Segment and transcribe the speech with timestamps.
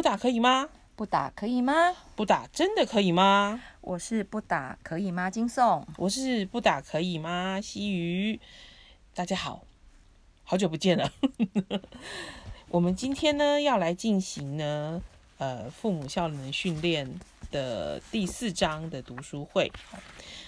[0.00, 0.66] 不打可以吗？
[0.96, 1.94] 不打可以吗？
[2.16, 3.60] 不打真的可以吗？
[3.82, 5.28] 我是不打可以吗？
[5.28, 7.60] 金颂，我是不打可以吗？
[7.60, 8.40] 西鱼，
[9.14, 9.62] 大家好，
[10.42, 11.12] 好久不见了。
[12.68, 15.02] 我们今天呢要来进行呢，
[15.36, 17.06] 呃，父母效能训练
[17.50, 19.70] 的第四章的读书会。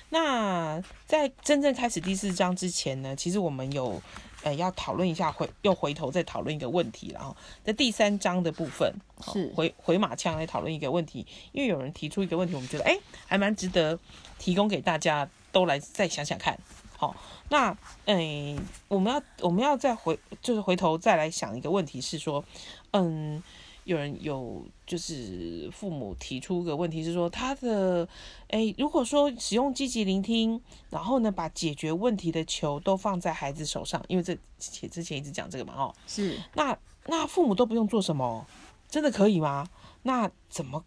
[0.09, 4.01] 那在真正开始第四章之前呢，其实我们有。
[4.43, 8.93] 呃，要讨论一下，回又回头再讨论一个问题，然后在第三章的部分
[9.33, 13.99] 是回回马枪来讨论一个问题，因为有人提出一个问题，我们觉得哎，还蛮值得
[14.39, 16.59] 提供给大家都来再想想看。
[16.97, 17.17] 好，
[17.49, 18.57] 那哎，
[18.89, 22.45] 我们要我们要再回就是回头再来想一个问题，是说，
[22.93, 23.43] 嗯。
[23.85, 28.09] 有人有就是父母提出个问题是说他的
[28.49, 38.47] 哎，如果说使用积极聆听，然后呢把解决问题的球都放在孩子手上，因为这前之前一直讲这个嘛，哦，是那那父母都不用做什么，
[38.89, 39.69] 真的可以吗？
[40.03, 40.85] 那怎么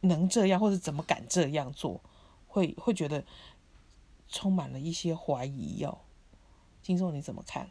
[0.00, 2.00] 能这样，或者怎么敢这样做？
[2.46, 3.22] 会会觉得
[4.28, 5.98] 充满了一些怀疑哟。
[6.82, 7.68] 金松你怎么看？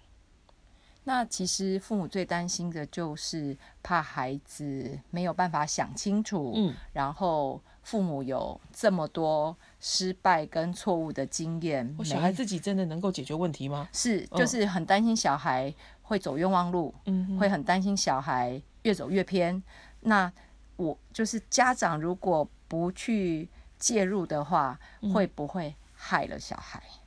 [1.08, 13.88] 那其实父母最担心的就是怕孩子没有办法想清楚，嗯，然后父母有这么多失败跟错误的经验，小孩自己真的能够解决问题吗？
[13.94, 19.64] 是，就是很担心小孩会走冤枉路，嗯，会很担心小孩越走越偏。
[20.02, 20.30] 那
[20.76, 23.48] 我就是家长，如果不去
[23.80, 24.78] 介入的话，
[25.14, 26.84] 会不会害了小孩？
[26.86, 27.07] 嗯，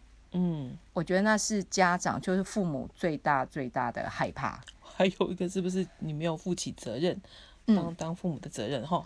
[0.93, 4.61] 我觉得那是家长，就是父母最大最大的害怕。
[4.81, 7.21] 还有一个是不是你没有负起责任，
[7.67, 9.05] 当当父母的责任哈？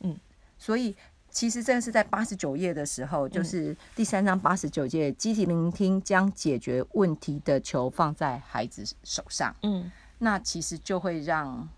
[0.00, 0.18] 嗯，
[0.58, 0.94] 所以
[1.30, 9.54] 其实这个是在八十九页的时候，就是第三章八十九页，积极聆听将解决问题的球放在孩子手上。
[9.62, 11.68] 嗯，那其实就会让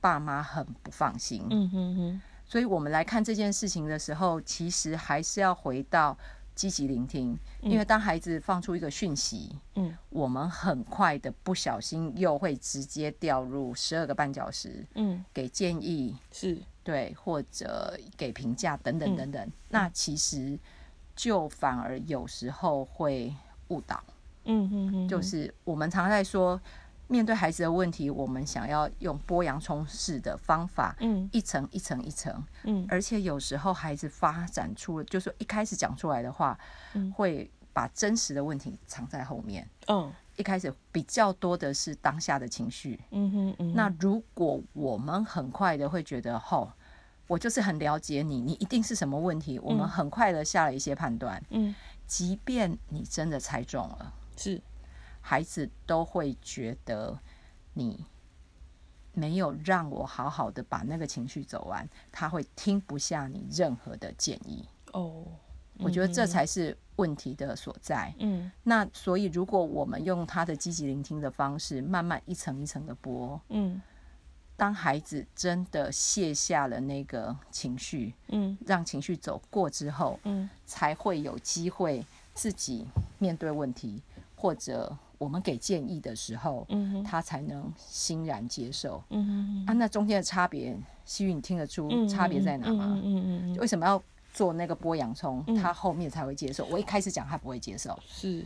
[0.00, 1.46] 爸妈很不放心。
[1.50, 6.16] 嗯哼哼，所以我们来看这件事情的时候，其实还是要回到。
[6.54, 16.58] 积极聆听，因为当孩子放出一个讯息，嗯，我们很快的不小心又会直接掉入十二个半小时，嗯，给建议是。
[16.82, 20.58] 对，或者给评价等等等等，那其实
[21.14, 23.32] 就反而有时候会
[23.68, 24.02] 误导，
[24.44, 26.60] 嗯嗯嗯，就是我们常在说。
[27.10, 32.32] 面对孩子的问题，我们想要用剥洋葱式的方法，嗯，一层一层一层，
[32.62, 36.56] 嗯，而且有时候孩子发展出了，就是一开始讲出来的话，
[36.94, 46.70] 嗯，会把真实的问题藏在后面，嗯，一开始比较多的是当下的情绪，嗯哼嗯，那如果我们很快的会觉得，吼，
[47.26, 51.74] 我就是很了解你，你一定是什么问题，我们很快的下了一些判断，嗯，
[52.06, 54.62] 即便你真的猜中了，是。
[55.30, 57.16] 孩子都会觉得
[57.74, 58.04] 你
[59.12, 64.68] 没有让我好好的把那个情绪走完，他会听不下你任何的建议。
[64.92, 65.24] 哦，
[65.78, 68.12] 我觉得这才是问题的所在。
[68.18, 73.80] 嗯，那所以如果我们用他的积极聆听的方式，慢慢一层一层的播，嗯，
[74.56, 82.04] 当孩子真的卸下了那个情绪，嗯，让情绪走过之后，嗯，才会有机会
[82.34, 82.88] 自己
[83.20, 84.02] 面对问题，
[84.34, 84.98] 或者。
[85.20, 89.04] 我们给建议的时候，嗯他才能欣然接受。
[89.10, 92.98] 嗯啊，那中间的差别，希宇，你听得出差别在哪吗？
[93.04, 95.44] 嗯嗯为什么要做那个剥洋葱？
[95.60, 96.64] 他后面才会接受。
[96.70, 97.96] 我一开始讲，他不会接受。
[98.08, 98.42] 是，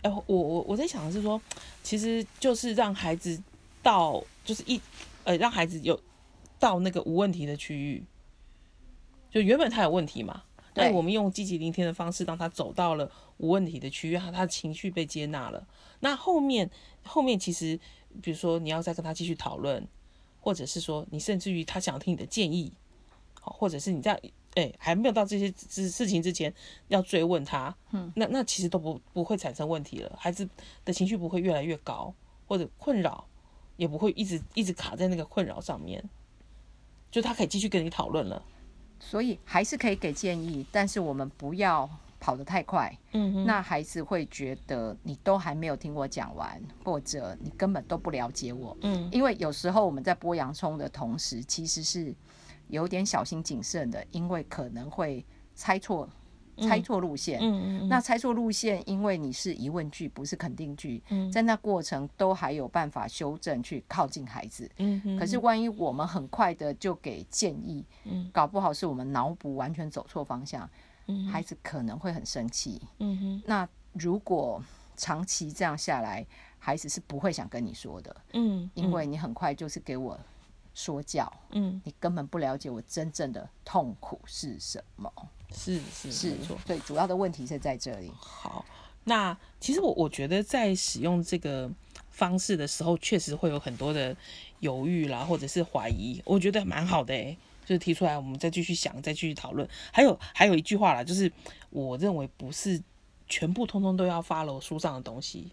[0.00, 1.38] 哎，我我我在想的是说，
[1.82, 3.38] 其实就是让孩子
[3.82, 4.80] 到，就是一，
[5.24, 6.00] 呃，让孩子有
[6.58, 8.02] 到那个无问题的区域。
[9.30, 10.42] 就原本他有问题嘛，
[10.72, 15.66] 但我们用积极聆听的方式，让他走到了无问题的区域，他他的情绪被接纳了。
[16.00, 16.70] 那后面
[17.04, 17.78] 后面其实，
[18.22, 19.86] 比如说你要再跟他继续讨论，
[20.40, 22.72] 或者是说你甚至于他想听你的建议，
[23.40, 24.20] 好，或者是你在
[24.54, 26.52] 哎还没有到这些事事情之前
[26.88, 30.48] 要追问他，嗯，那那其实都不不会产生问题了，孩子
[30.84, 32.14] 的情绪不会越来越高，
[32.46, 33.26] 或者困扰
[33.76, 36.02] 也不会一直一直卡在那个困扰上面，
[37.10, 38.44] 就他可以继续跟你讨论了，
[39.00, 41.90] 所以还是可以给建议，但是我们不要。
[42.24, 52.14] 跑得太快，嗯，那孩子会觉得你都还没有听我讲完，或者你根本都不了解我，嗯，因为有时候我们在剥洋葱的同时，其实是
[52.68, 55.22] 有点小心谨慎的，因为可能会
[55.54, 56.08] 猜错，
[56.62, 70.66] 猜错路线，嗯嗯，那猜错路线，因为你是疑问句，不是肯定句，嗯，在那过程都还有办法修正去靠近孩子，嗯可是万一我们很快的就给建议，嗯，搞不好是我们脑补完全走错方向。
[71.30, 72.80] 孩子可能会很生气。
[72.98, 74.62] 嗯哼，那如果
[74.96, 76.26] 长期这样下来，
[76.58, 78.16] 孩子是不会想跟你说的。
[78.32, 80.18] 嗯，因为你很快就是给我
[80.74, 85.12] 说教，嗯，你根本不了解我真正的痛苦是什么。
[85.52, 86.36] 是是是，
[86.66, 88.10] 对，主要的问题是在这里。
[88.16, 88.64] 好，
[89.04, 91.70] 那其实我我觉得在使用这个
[92.10, 94.16] 方式的时候，确实会有很多的
[94.58, 96.20] 犹豫啦，或者是怀疑。
[96.24, 99.68] 我觉得蛮好的诶，就是提出来，我们再继续想，再继续讨论。
[99.92, 101.30] 还有还有一句话啦，就是
[101.70, 102.82] 我认为不是
[103.28, 105.50] 全部通通都要发了书上的东西，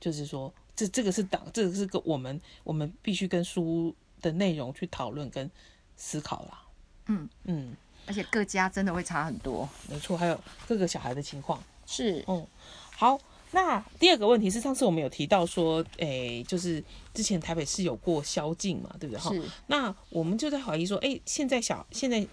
[0.00, 0.52] 就是说。
[0.78, 5.50] 这这个是党，这个是个我们我们必须跟书的内容去讨论跟
[5.96, 6.62] 思考啦。
[7.06, 7.74] 嗯嗯，
[8.06, 10.38] 而且各家真的会差很多，没错，还有
[10.68, 12.22] 各个小孩的情况是。
[12.28, 12.46] 嗯，
[12.94, 13.18] 好，
[13.52, 16.82] 那第二个问题是，上次我们有提到说，诶，就是
[17.14, 19.20] 之前台北市有过宵禁嘛，对不对？
[19.20, 19.32] 哈，
[19.66, 22.26] 那我们就在怀疑说，诶，现在小现在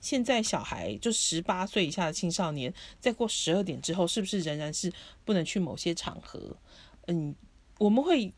[0.00, 4.92] 现在小孩就十八岁以下的青少年，在过十二点之后，是不是仍然是
[5.24, 6.56] 不能去某些场合？
[7.06, 7.34] 嗯。
[7.78, 8.32] 我们会，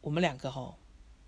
[0.00, 0.74] 我们两个哈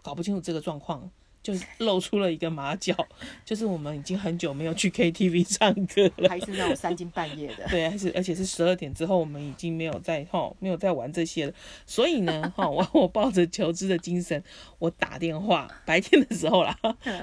[0.02, 1.08] 搞不清楚这个状况，
[1.44, 2.96] 就露出了一个马脚，
[3.44, 11.52] 就是我们已经很久没有去 KTV 唱歌了，还是那种三更半夜的， 对，还是而且是十二点之后，我们已经没有在哈没有在玩这些了。
[11.86, 14.42] 所以呢， 哈我我抱着求知的精神，
[14.78, 16.74] 我打电话，白天的时候啦，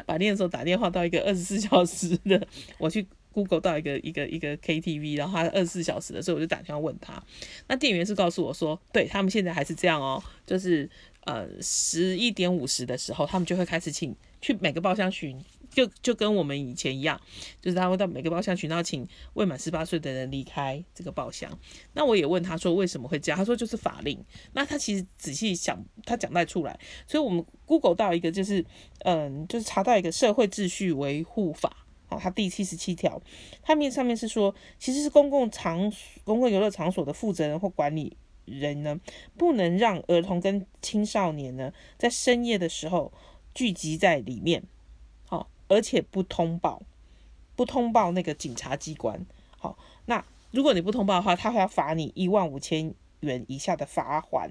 [0.06, 2.47] 白天的时候打电话到一个二十四小时的，
[2.77, 3.07] 我去。
[3.33, 7.23] Google 到一个一个一个 KTV，然后他二十四小时的，所以我就打电话问他。
[7.69, 10.89] 那店员是告诉我说，对他们现在还是这样哦，就是
[11.25, 15.39] 呃十一点五十的时候，他们就会开始请去每个包厢群，
[15.69, 17.19] 就就跟我们以前一样，
[17.62, 21.51] 就是他会到每个包厢群，然后请未满十八岁的人离开这个包厢。
[21.94, 24.18] 那我也问他说为什么会这样，他说就是法令。
[24.53, 28.65] 那他其实仔细想，他讲带出来，所以我们 Google 到一个就是
[29.00, 31.75] 嗯，就是查到一个社会秩序维护法。
[32.09, 33.21] 哦，它第七十七条，
[33.62, 35.89] 它面上面是说，其实是公共场、
[36.25, 38.18] 公共游乐场所的负责人或管理
[38.59, 39.00] 人呢，
[39.38, 43.12] 不能让儿童跟青少年呢，在深夜的时候
[43.53, 44.63] 聚集在里面，
[45.25, 46.81] 好，而且不通报，
[47.56, 49.25] 不通报那个警察机关，
[49.57, 54.50] 好，那如果你不通报的话，他会要罚你一万五千元以下的罚款，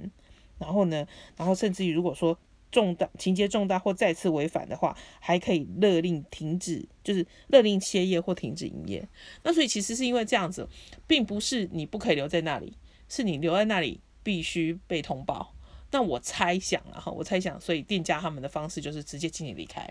[0.58, 1.06] 然后呢，
[1.36, 2.38] 然后甚至于如果说。
[2.72, 9.08] 重大情节重大或再次违反的话，还可以勒令停止，就是勒令歇业或停止营业。
[9.42, 10.68] 那所以其实是因为这样子，
[11.04, 12.72] 并不是你不可以留在那里，
[13.10, 15.54] 是你留在那里必须被通报。
[15.90, 19.86] 那我猜想啊哈，我猜想，所以店家他们的方式就是直接请你离开。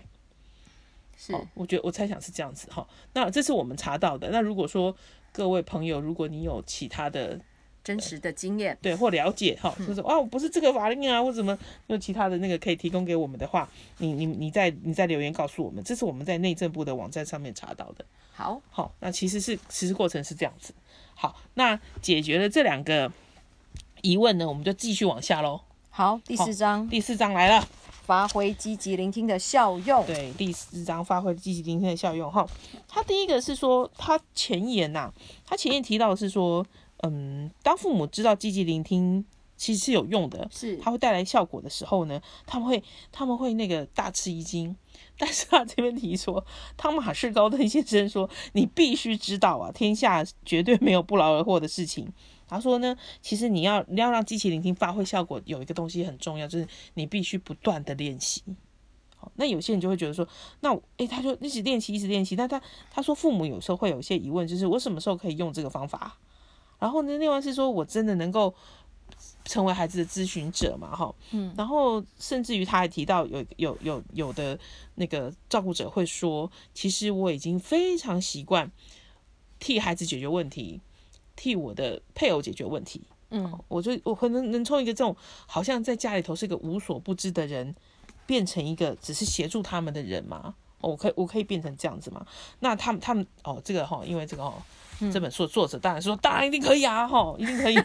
[1.16, 2.84] 是，我觉得我猜想是这样子哈。
[3.12, 4.30] 那这是我们查到的。
[4.30, 4.96] 那如果说
[5.32, 7.38] 各位朋友，如果你有其他的。
[7.82, 18.04] 真实的经验，对或了解哈，就是哦，不是这个法令啊，或什么有其他的那个可以提供给我们的话，你你你在你在留言告诉我们，这是我们在内政部的网站上面查到的。
[18.34, 20.74] 好，好，那其实是其实过程是这样子。
[21.20, 23.12] 好，那解决了这两个
[24.00, 25.60] 疑问呢，我们就继续往下喽。
[25.90, 27.68] 好，第四章，第四章来了，
[28.06, 30.06] 发挥积极聆听的效用。
[30.06, 32.48] 对，第四章发挥积极聆听的效用哈。
[32.88, 35.12] 他第一个是说，他前言呐，
[35.44, 36.66] 他前言提到的是说。
[37.02, 39.24] 嗯，当父母知道积极聆听
[39.56, 44.76] 其实是有用的，是它会带来效果的时候呢，他们会他们会那个大吃一惊。
[45.20, 46.42] 但是他这边提说，
[46.78, 52.10] 汤马士高登先生说，你必须知道啊，天下绝对没有不劳而获的事情。
[52.48, 58.42] 他说呢，其实你要你要让机器聆听发挥效果，有一个东西很重要，就是你必须不断的练习。
[59.18, 60.26] 好，那有些人就会觉得说，
[60.60, 62.34] 那诶，他就一直练习，一直练习。
[62.34, 62.58] 但他
[62.90, 66.18] 他说，父母有时候会有一些疑问，就是我什么时候可以用这个方法？
[66.78, 67.18] 然后呢？
[67.18, 68.54] 另外是说，我真的能够
[69.44, 70.94] 成为孩子的咨询者嘛？
[70.94, 71.52] 哈，嗯。
[71.56, 74.58] 然后甚至于他还提到，有有有有的
[74.94, 78.70] 那个照顾者会说，其实我已经非常习惯
[79.58, 80.80] 替孩子解决问题，
[81.36, 83.02] 替我的配偶解决问题。
[83.30, 85.16] 嗯，我就我可能能从一个这种
[85.46, 87.74] 好像在家里头是个无所不知的人，
[88.26, 90.54] 变成一个只是协助他们的人嘛？
[90.80, 92.26] 我可以我可以变成这样子吗？
[92.58, 94.62] 那他们他们哦，这个哈，因为这个哈。
[95.12, 97.76] 这本书的作者当然说，当然一定可以啊，哈，一定可以，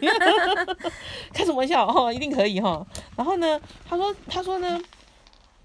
[1.32, 2.86] 开什么玩笑，哈，一定可以，哈。
[3.16, 4.80] 然后呢，他说，他说呢，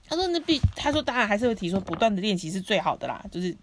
[0.07, 3.57] 他说那必，他说当然还是会提出，不断的练习是最好的啦，就是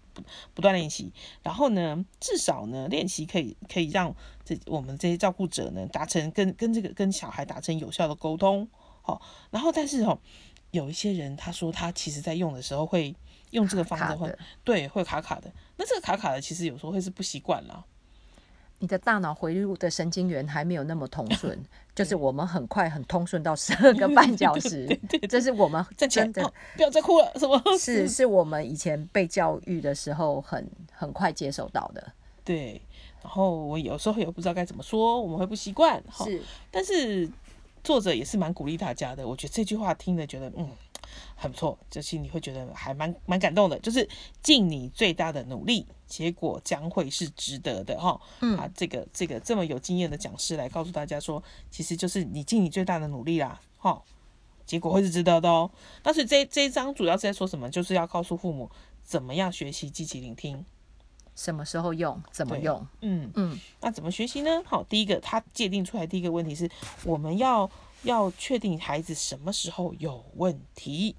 [0.53, 1.11] 不断练习。
[1.41, 8.67] 然后呢，至少呢，练习可以可以让这我们这些照顾者呢，达成跟跟这个跟小孩达成有效的沟通，
[9.01, 9.21] 好。
[9.49, 10.19] 然后但是哦，
[10.71, 13.15] 有一些人他说他其实在用的时候会。
[13.51, 15.51] 用这个方式会，对，会卡卡的。
[15.77, 17.83] 那这个卡卡的，其实有时候会是不习惯啦。
[18.81, 21.59] 你的大脑回路的神经元还没有那么通 顺，
[21.93, 24.87] 就是我们很快很通顺到十二个半小 时。
[25.09, 27.61] 对，这是我们真的不要再哭了，什么？
[27.77, 32.11] 是是我们以前被教育的时候很很快接受到的。
[32.45, 32.81] 对，
[33.21, 36.01] 然后我有时候也不知道该怎么说，我们会不习惯。
[36.23, 36.41] 是，
[36.71, 37.29] 但是
[37.83, 39.27] 作者也是蛮鼓励大家的。
[39.27, 40.69] 我觉得这句话听了觉得，嗯。
[41.35, 44.07] 很不错，这心里会觉得还蛮蛮感动的，就是
[44.41, 48.19] 尽你最大的努力，结果将会是值得的哈。
[48.41, 54.01] 嗯，啊，这个这个这么有经验的讲师来告诉大家说，其实就是你尽你最大的努力啦，哈，
[54.65, 55.69] 结果会是值得的哦。
[56.03, 57.69] 但是这这一章主要是在说什么？
[57.69, 58.69] 就是要告诉父母
[59.03, 60.65] 怎么样学习积极聆听。
[61.35, 62.21] 什么时候用？
[62.33, 62.85] 怎么用？
[62.99, 64.61] 嗯嗯，那怎么学习呢？
[64.65, 66.69] 好，第一个，他界定出来第一个问题是，
[67.05, 67.69] 我们要
[68.03, 71.15] 要确定孩子什么时候有问题，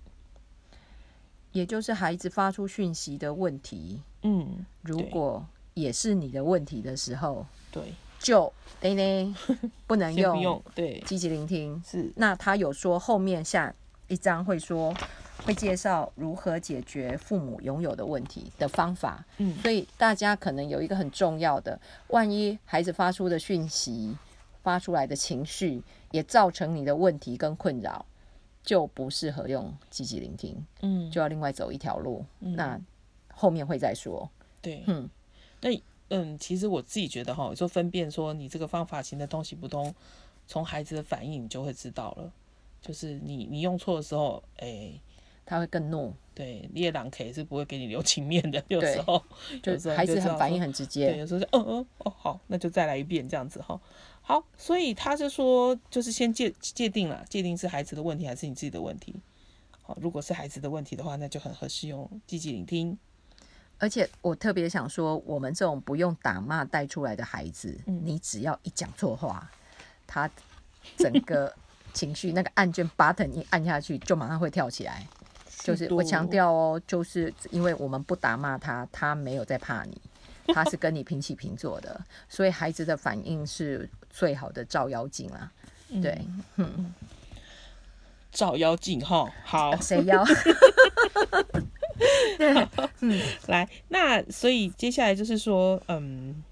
[1.53, 4.03] 也就是孩子发出讯息的问题。
[4.23, 9.37] 嗯，如果也是你的问题的时候，对，就等等，
[9.87, 12.13] 不能用，对，积极聆听是。
[12.17, 13.75] 那他有说后面下
[14.09, 14.95] 一章会说。
[15.43, 24.15] 会介绍如何解决父母拥有的问题的方法，嗯，所以大家可能有一个很重要的，万一孩子发出的讯息、
[24.63, 28.05] 发出来的情绪也造成你的问题跟困扰，
[28.63, 32.25] 就不适合用积极聆听，嗯，就要另外走一条路。
[32.39, 32.81] 那
[33.33, 34.29] 后面会再说。
[34.61, 35.09] 对，嗯，
[35.61, 35.71] 那
[36.09, 39.95] 嗯，其实我自己觉得哈，就分辨说你这个方法行的通行不通，
[40.47, 42.33] 从孩子的反应你就会知道了。
[42.83, 44.93] 就是你你用错的时候，哎。
[45.47, 49.21] 他会更怒，对，猎狼可以是不会给你留情面的， 有时候
[49.61, 53.81] 就是孩子很反应很直接，对，有时候就嗯嗯哦好，那就再来一遍这样子哈，
[54.31, 59.13] 好，所以他是说，就是先界界定了，界定是孩子的问题还是你自己的问题，
[59.83, 62.97] 好，如果是孩子的问题的话，那就很合适用积极聆听，
[63.79, 69.51] 而且我特别想说，我们这种不用打骂带出来的孩子，你只要一讲错话，
[70.07, 70.31] 他
[70.97, 71.53] 整个
[71.93, 75.05] 情绪那个按键 button 一按下去，就马上会跳起来。
[75.65, 80.01] 就是我强调哦，就是因为我们不打骂他，他没有在怕你，
[80.55, 85.51] 他是跟你平起平坐的，所以孩子的反应是最好的照妖镜啦。
[86.03, 86.21] 对，
[86.57, 86.93] 嗯，
[88.31, 90.25] 照妖镜哈，好，谁妖？
[93.01, 96.43] 嗯，来，那所以接下来就是说，嗯，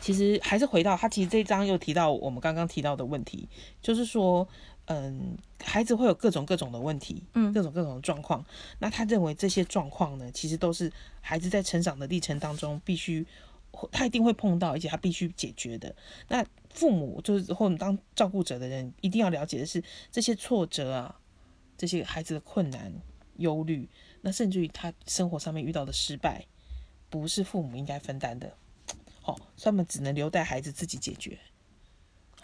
[0.00, 3.48] 其实还是回到他，其实这一章又提到我们刚刚提到的问题，
[3.82, 4.48] 就是说。
[4.86, 8.44] 嗯，孩子会有各种各种的问题，嗯，各种各种的状况。
[8.80, 13.24] 那他认为这些状况呢，其实都是孩子在成长的历程当中必须，
[13.92, 15.94] 他一定会碰到，而且他必须解决的。
[16.28, 21.20] 那父母就是或者当照顾者的人，一定要了解的是这些挫折啊，
[21.76, 22.92] 这些孩子的困难、
[23.36, 23.88] 忧虑，
[24.20, 26.44] 那甚至于他生活上面遇到的失败，
[27.08, 28.52] 不是父母应该分担的。
[29.22, 31.38] 好，所以他们只能留待孩子自己解决，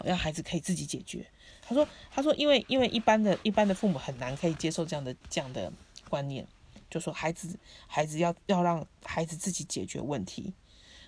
[0.03, 1.25] 让孩子可以自己解决。
[1.61, 5.71] 他说：“他说，因为因为一般的一般的父母很难可以接受这样的这样的
[6.09, 6.47] 观念，
[6.89, 7.57] 就说孩子
[7.87, 10.53] 孩子要要让孩子自己解决问题。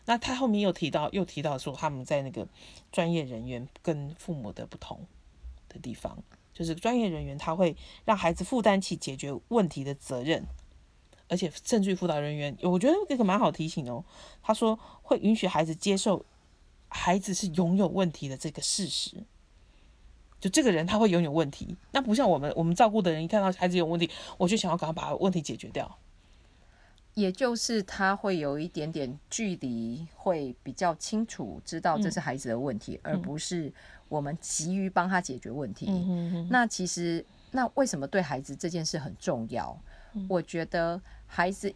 [0.09, 2.47] 那他后面又提到又提到说他们在那个
[2.91, 5.05] 专业人员跟父母的不同
[5.67, 6.17] 的地方，
[6.51, 10.43] 就是专业人员他会让孩子负担起解决问题的责任，
[11.27, 14.03] 而且甚至于辅导人员，我觉得这个蛮好提醒哦。
[14.41, 16.25] 他说会允许孩子接受
[16.87, 19.23] 孩子是拥有问题的这个事实。”
[20.41, 25.99] 就这个人他会拥有问题，那不像我们我们照顾的人，一看到孩子有问题，我就想要赶快把问题解决掉。
[27.19, 33.71] 也就是他会有一点点距离，会比较清楚知道这是孩子的问题，而不是
[34.07, 35.88] 我们急于帮他解决问题。
[36.49, 39.77] 那其实那为什么对孩子这件事很重要？
[40.27, 41.73] 我觉得孩子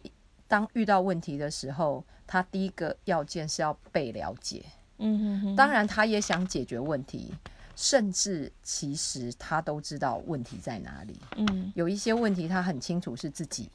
[0.48, 4.64] 当遇到问题的时候，他第一个要件是要被了解。
[4.98, 7.34] 嗯哼，当然他也想解决问题。
[7.76, 11.18] 甚至其实他都知道问题在哪里。
[11.34, 13.68] 嗯，有一些问题他很清楚是自己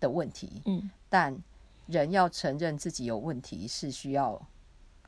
[0.00, 0.62] 的问题。
[0.64, 1.36] 嗯，但
[1.86, 4.40] 人要承认自己有问题是需要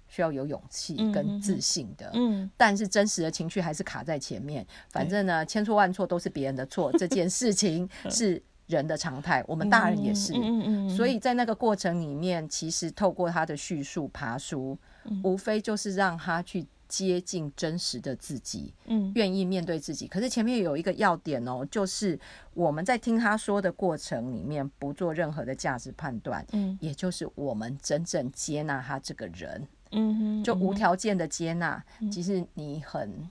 [0.07, 2.11] 需要有勇气跟自信的。
[2.15, 4.65] 嗯，但是真实的情绪还是卡在前面。
[4.91, 10.33] 反正呢，千错万错都是别人的错，这件事情 是人的常态，我们大人也是。
[10.35, 10.91] 嗯嗯。
[10.91, 14.79] 所以在那个过程里面，其实透过他的叙述爬书，
[15.25, 16.67] 无非就是让他去。
[16.93, 20.07] 接近真实的自己，嗯，愿意面对自己。
[20.07, 22.21] 可是前面有一个要点哦，就是
[22.53, 31.83] 我们在听他说的过程里面，不做任何的价值判断，嗯，也就是我们真正接纳他这个人，嗯哼，就无条件的接纳。
[32.11, 33.27] 其实你很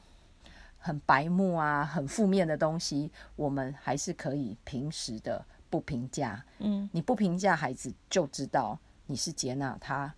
[0.80, 10.12] 很白目啊，很负面的东西，我们还是可以平时的不评价，嗯，你不评价孩子，就知道你是接纳他。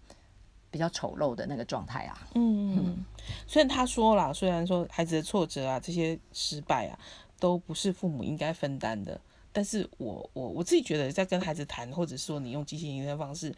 [0.73, 3.05] 比较丑陋的那个状态啊，嗯，
[3.45, 6.97] 虽然他说了，虽然说孩子的挫折啊，这些失败啊，
[7.39, 13.53] 都不是父母应该分担的，但是我我我自己觉得，在跟孩子谈，或者说你用激情的方式，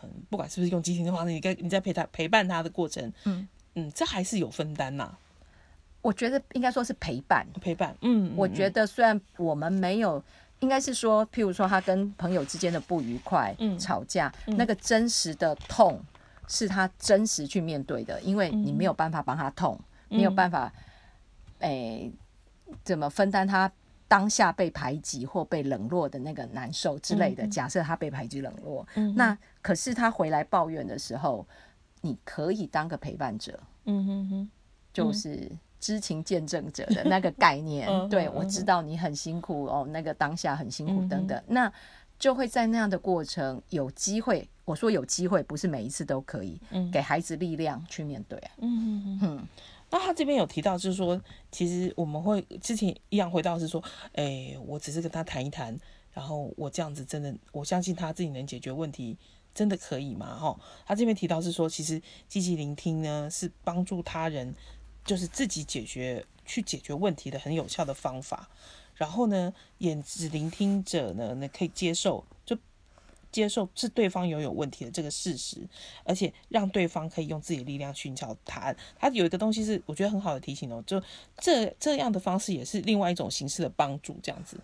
[0.00, 3.48] 嗯，不管是不是用激情的方式，你该你在陪他陪伴他的过程，嗯。
[3.74, 5.16] 嗯，这还是有分担呐。
[6.02, 7.96] 我觉得应该说是陪伴，陪伴。
[8.02, 10.22] 嗯，我觉得虽然我们没有，
[10.60, 15.98] 应该是说，譬如说他跟朋友之间的不愉快、吵架，那个真实的痛
[16.52, 19.80] 是他真实去面对的，因为你没有办法帮他痛，
[20.10, 20.70] 没有办法，
[21.60, 22.10] 哎，
[22.84, 23.72] 怎么分担他
[24.06, 27.46] 当下被排挤或被冷落的那个难受之类的。
[27.46, 31.46] 假设他被排挤冷落，那可是他回来抱怨的时候，
[32.02, 33.58] 你可以当个陪伴者。
[33.86, 34.50] 嗯哼哼，
[34.92, 35.50] 就是。
[35.82, 41.72] 知情见证者的那个概念，对我知道你很辛苦哦，那个当下很辛苦等等，那
[42.20, 44.48] 就会在那样的过程有机会。
[44.64, 46.60] 我说有机会，不是每一次都可以
[46.92, 48.50] 给孩子力量去面对啊。
[48.58, 49.48] 嗯嗯嗯。
[49.90, 53.82] 那他这边有提到，就是说，其实我们会之前一样回到是说，
[54.14, 55.78] 哎，我只是跟他谈一谈，
[56.12, 59.16] 然后我这样子真的，我相信他自己能解决问题，
[59.54, 60.38] 真的可以吗？
[60.38, 64.54] 哈，他这边提到是说，其实积极聆听呢，是帮助他人。
[65.04, 68.48] 就是自己解决去解决问题的很有效的方法，
[68.94, 72.41] 然后呢，演只聆听者呢，那可以接受，就
[73.32, 75.56] 接受是对方拥有问题的这个事实，
[76.04, 78.76] 而且让对方可以用自己的力量寻找答案。
[78.98, 81.02] 他有一个东西是我觉得很好的提醒哦，就
[81.38, 84.56] 这这样的方式也是另外一种形式的帮助，这样子。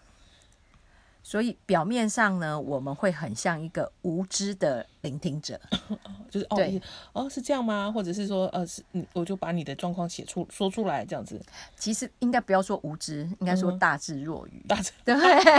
[1.28, 5.60] 所以表面上呢，我们会很像一个无知的聆听者，
[6.30, 6.80] 就是哦，
[7.12, 7.92] 哦是这样吗？
[7.92, 8.82] 或者是说，呃，是，
[9.12, 11.38] 我就把你的状况写出说出来这样子。
[11.76, 14.64] 其实应该不要说无知，应该说大智若愚。
[14.66, 15.14] 大智对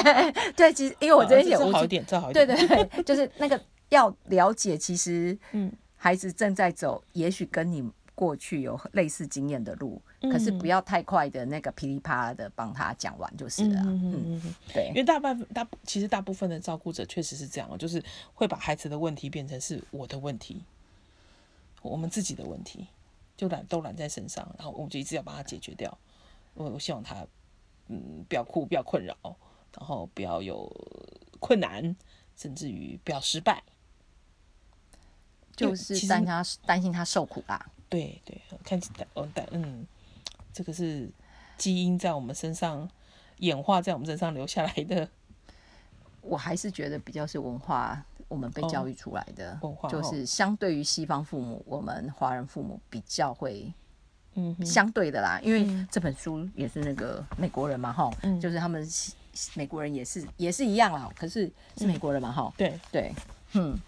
[0.58, 2.48] 对，其实因为我这边写好一点，这好一点。
[2.48, 7.88] 对对对，就是那个要了解，其实嗯，孩子正在走，也许跟你。
[8.20, 13.82] 过去有类似经验的路，可是不要太快的那个噼里啪啦的帮他讲完就是了。
[13.86, 20.62] 嗯嗯对，因为大半大其实大部分的照顾者确实是这样，就是会把孩子的问题变成是我的问题，
[21.82, 22.88] 我们自己的问题，
[23.38, 25.98] 就揽都揽在身上，然后我们就一直要把它解决掉。
[26.56, 27.26] 我我希望他
[27.88, 29.16] 嗯不要哭，不要困扰，
[29.78, 30.70] 然后不要有
[31.40, 31.96] 困难，
[32.36, 33.64] 甚至于不要失败，
[35.56, 37.66] 就是担他担心他受苦啦。
[37.90, 39.86] 对对，看起来哦，但嗯，
[40.54, 41.10] 这个是
[41.58, 42.88] 基因在我们身上
[43.38, 45.10] 演化，在我们身上留下来的。
[46.22, 53.74] 我还是觉得比较是文化，我们被教育出来的文化，就是相对于西方父母，我们华人父母比较会，
[54.36, 55.40] 嗯，相对的啦。
[55.42, 58.88] 因为这本书也是那个美国人嘛，哈，就是他们
[59.56, 63.14] 美国人也是也是一样啦，可是是美国人嘛，哈，对对，
[63.54, 63.80] 嗯。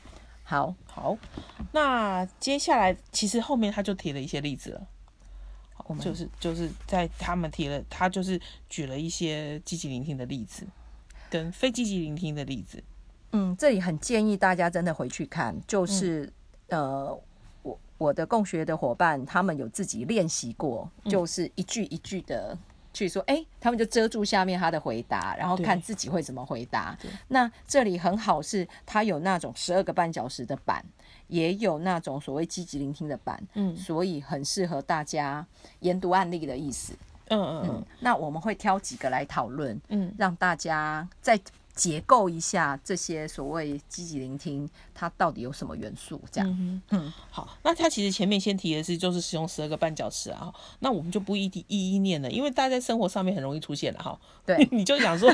[0.52, 1.18] 好好，
[1.72, 4.86] 那接下来其实后面他就提了一些例子了，
[6.02, 8.38] 就是就是在他们提了，他就是
[8.68, 10.68] 举了一些积极聆听的例子，
[11.30, 12.84] 跟非积极聆听的例子。
[13.32, 16.30] 嗯，这里很建议大家真的回去看，就是
[16.68, 17.18] 呃，
[17.64, 22.58] 我我的共学的伙伴他们有自己练习过，就是一句一句的。
[22.94, 26.98] 去说，哎，他们就遮住下面他的回答，然后看自己会怎么回答。
[27.30, 30.84] 那这里很好，是它有那种十二个半小时的版，
[31.28, 35.46] 也有那种所谓积极聆听的版，嗯，所以很适合大家
[35.80, 36.94] 研读案例的意思。
[37.30, 37.86] 嗯嗯嗯。
[38.00, 41.40] 那我们会挑几个来讨论，嗯，让大家在。
[41.82, 46.22] 结构一下这些所谓积极聆听，它到底有什么元素？
[46.32, 54.16] 这样，嗯，好，那他其实前面先提的是，就是使用十二个半角时啊，那我们就不一一一一念了，因为大家在生活上面很容易出现了哈。
[54.46, 55.28] 对， 你就想说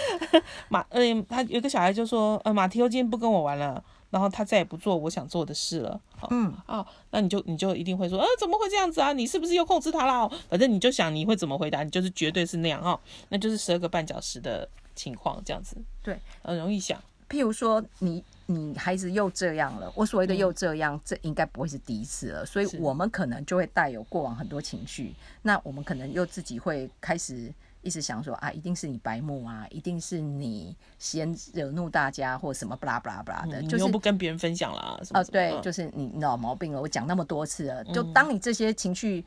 [0.68, 5.98] 马，嗯，他有个小孩就说，呃，马提欧今天不跟我玩了，然后他再也不做我想做的事了。
[6.28, 9.14] 嗯，哦，那你就你就一定会说，呃，怎么会这样子啊？
[9.14, 10.30] 你是不是又控制他了？
[10.50, 14.68] 反正你就想你会怎么回答，你就是绝对是那样哈，那就是十二个半角时的。
[14.98, 17.00] 情况这样子，对，很容易想。
[17.30, 39.22] 譬如说，你你孩子又这样了，我所谓的又这样，这应该不会是第一次了，所以我们可能就会带有过往很多情绪，那我们可能又自己会开始一直想说啊，一定是你白目啊，一定是你先惹怒大家或什么不拉不拉不拉的，就是不跟别人分享了啊，对，就是你老毛病了，我讲那么多次了，就当你这些情绪。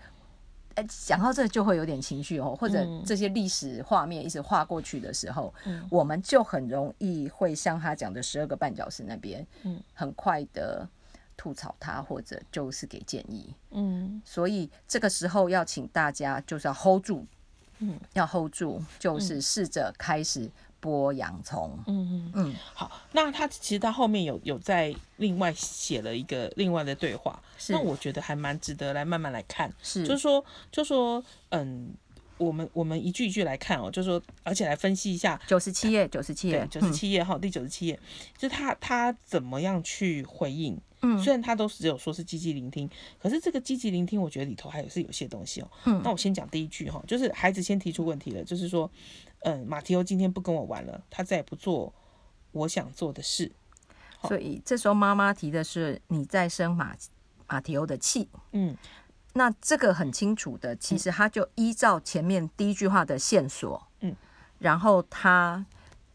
[0.75, 5.53] 哎，讲到这就会有点情绪哦，或者这些历史画面一直画过去的时候，
[5.89, 10.87] 我们就很容易会像他讲的十二个半小时那边，嗯，很快的
[11.35, 17.25] 吐槽他，或者就是给建议，嗯，所以这个时候要请大家就是要 hold 住，
[17.79, 20.49] 嗯，要 hold 住，就是试着开始。
[20.81, 22.31] 剥洋葱，嗯嗯。
[22.33, 31.93] 嗯，好，那他其实他后面有有在另外写了一个另外的对话，那我觉得还蛮值得来慢慢来看，是，就是说，就说，嗯，
[32.37, 35.39] 我们我们一句一句来看哦，就是说，而且来分析一下。
[35.45, 37.99] 九十七页，九十七页，九十七页哈，第九十七页，
[38.37, 40.75] 就他他怎么样去回应？
[41.03, 42.87] 嗯，虽然他都只有说是积极聆听，
[43.19, 45.67] 可是这个积极聆听，我觉得里头还有是有些东西哦。
[45.85, 48.87] 嗯，那我先讲第一句哈，就是孩子先提出问题了，就是说，
[49.41, 51.93] 嗯，马提欧今天不跟我玩了，他再也不做
[52.51, 53.51] 我想做的事。
[54.23, 56.95] 所以这时候妈妈提的是你在生马
[57.47, 58.29] 马提欧的气。
[58.51, 58.75] 嗯。
[59.33, 64.13] 那这个很清楚的，其实他就依照前面第一句话的线索，嗯，
[64.59, 65.65] 然后他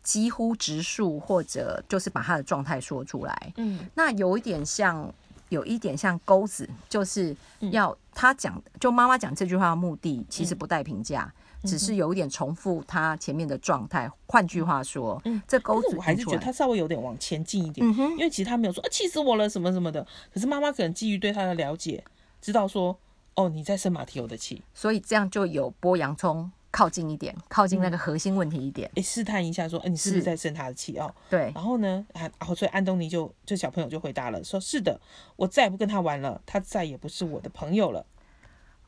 [0.03, 5.11] 几乎直述或者就是把他的状态说出来，嗯，那有一点像，
[5.49, 7.35] 有一点像钩子，就是
[7.73, 11.33] 要他讲，就妈妈讲这句话的目的，其实不带评价，
[11.67, 14.11] 只是有一点重复他前面的状态。
[14.27, 22.03] 换句话说，嗯，这钩子我还是觉得他稍微有点往前进一点，因为其实他没有说啊气死我了什么什么的，可是妈妈可能基于对他的了解，
[22.41, 22.99] 知道说。
[23.39, 31.15] 哦，你在生马蹄油的气，所以这样就有剥洋葱靠近一点，靠近那个核心问题一点，哎，试探一下说，哎，你是不是在生他的气哦？
[31.29, 31.53] 对。
[31.55, 34.99] 然后呢，然后所以安东尼就就小朋友就回答了，说是的，
[35.37, 38.07] 我再也不跟他玩了，他再也不是我的朋友了。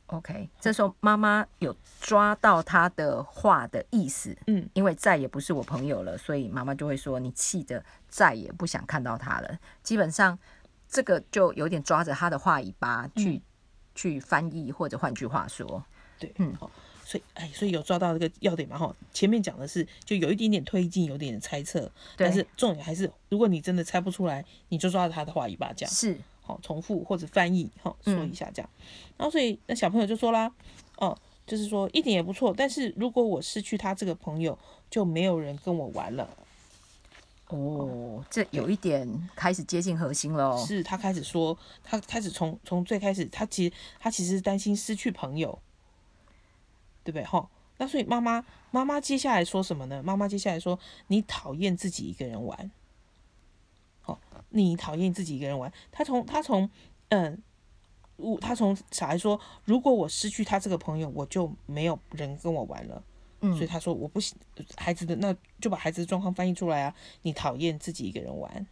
[0.08, 9.58] OK，这时候妈妈有抓到他的话的意思，嗯，因为再也不是我朋友了，所以妈妈就会说，你气的再也不想看到他了。
[9.82, 10.38] 基本上
[10.88, 13.40] 这个就有点抓着他的话尾巴去。
[13.94, 15.84] 去翻译或者换句话说，
[16.20, 16.70] 对，嗯，好，
[17.04, 18.78] 所以，哎，所以有抓到这个要点嘛？
[18.78, 26.16] 哈，前面讲的是就有一点点推进，有点点猜测，但是重点还是，如果你真的猜不出来，你就抓着他的话一把讲，是，
[26.48, 28.70] 好，重复或者翻译，哈，说一下这样。
[29.18, 30.50] 然后，所以那小朋友就说啦，
[30.96, 31.14] 哦，
[31.46, 34.58] 就是说一点也不错，但是如果我失去他这个朋友，
[34.88, 36.26] 就没有人跟我玩了。
[37.48, 40.56] 哦，这有一点开始接近核心了。
[40.64, 45.58] 是他开始说，他开始从从最开始，他其实他其实担心失去朋友，
[47.04, 47.24] 对不对？
[47.24, 50.02] 哈，那所以妈妈妈妈接下来说什么呢？
[50.02, 52.70] 妈妈接下来说，你讨厌自己一个人玩，好，
[54.50, 55.72] 你讨厌自己一个人玩。
[55.90, 56.68] 他从他从
[57.08, 57.42] 嗯，
[58.16, 63.02] 我他从小孩说，如果我失去他这个朋友，我就没有人跟我玩了。
[63.40, 64.34] 所以他说我不喜
[64.76, 66.92] 孩子的，那就把孩子的状况翻译出来啊。
[67.22, 68.66] 你讨厌自己一个人玩，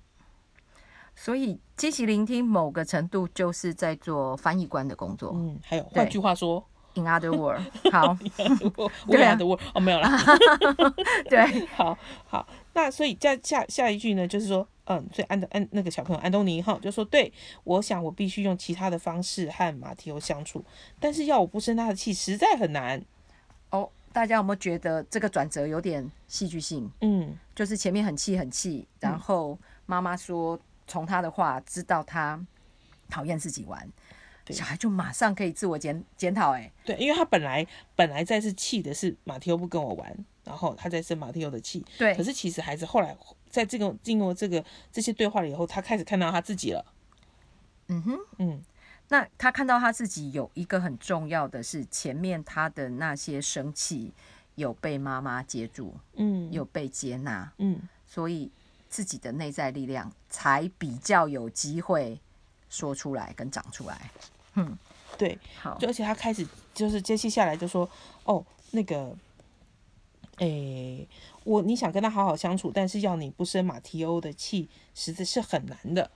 [1.14, 5.30] 所以积极聆听某个程度就是在做翻译官的工作。
[5.36, 7.62] 嗯，还有换句话说，in other words，
[7.92, 10.08] 好，in other words，哦，没有了。
[11.30, 17.32] 对，好好，那所以下下下一句呢，就是说，嗯，所以安的安那个小朋友安东尼哈就说，对
[17.64, 20.64] 我想我必须用其他的方式和马提欧相处，
[20.98, 23.00] 但是要我不生他的气实在很难。
[23.70, 23.90] 哦。
[24.12, 26.90] 大家有没有觉得这个转折有点戏剧性？
[27.02, 32.42] 嗯，就是前面很气很气，然后妈妈说从他的话知道他
[33.10, 33.86] 讨厌自己玩，
[34.48, 36.52] 小孩就马上可以自我检检讨。
[36.52, 41.84] 哎，对，因为他本来本来在是气的是马蒂欧不跟我玩，然后他在生马蒂欧的气。
[41.98, 43.14] 对，可是其实孩子后来
[43.50, 46.84] 在这个进入这个这些对话了以后，他开始看到他自己了。
[47.88, 48.62] 嗯哼，嗯。
[49.08, 54.12] 那他看到他自己有一个很重要的是，前面他的那些生气
[54.56, 58.50] 有被妈妈接住，嗯，有被接纳，嗯，所以
[58.88, 62.20] 自己的内在力量才比较有机会
[62.68, 64.10] 说出来跟长出来。
[64.54, 64.76] 嗯，
[65.16, 67.88] 对，好，就而且他开始就是接续下来就说，
[68.24, 69.16] 哦，那个，
[70.38, 71.06] 诶，
[71.46, 76.10] 我你想跟他好好相处，但是要你不生马提欧的气，实在是很难的。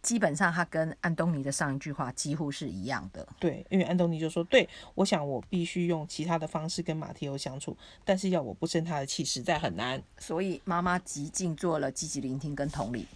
[0.00, 3.26] 基本上，他跟安东尼的上一句话几乎是一样的。
[3.40, 13.06] 对，因为安东尼就说：“对，我想我必须用其他的方式跟马提欧相处，但是要我不生他的气，实在很难。”所以妈妈极尽做了积极聆听跟同理。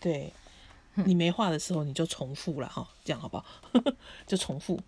[0.00, 0.32] 对，
[0.94, 3.44] 你没话的时候你就重复了哈，这样好不好？
[4.26, 4.80] 就重复。